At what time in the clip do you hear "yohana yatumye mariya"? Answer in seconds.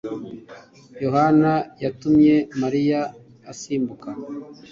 1.03-2.99